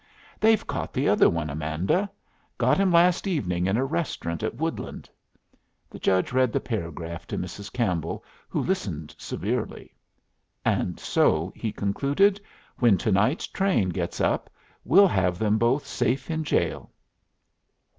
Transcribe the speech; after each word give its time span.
"They've 0.39 0.65
caught 0.65 0.93
the 0.93 1.07
other 1.07 1.29
one, 1.29 1.51
Amanda. 1.51 2.09
Got 2.57 2.79
him 2.79 2.91
last 2.91 3.27
evening 3.27 3.67
in 3.67 3.77
a 3.77 3.85
restaurant 3.85 4.41
at 4.41 4.55
Woodland." 4.55 5.07
The 5.91 5.99
judge 5.99 6.33
read 6.33 6.51
the 6.51 6.59
paragraph 6.59 7.27
to 7.27 7.37
Mrs. 7.37 7.71
Campbell, 7.71 8.23
who 8.49 8.63
listened 8.63 9.13
severely. 9.19 9.93
"And 10.65 10.99
so," 10.99 11.53
he 11.55 11.71
concluded, 11.71 12.41
"when 12.79 12.97
to 12.97 13.11
night's 13.11 13.45
train 13.45 13.89
gets 13.89 14.19
up, 14.19 14.49
we'll 14.83 15.07
have 15.07 15.37
them 15.37 15.59
both 15.59 15.85
safe 15.85 16.31
in 16.31 16.43
jail." 16.45 16.89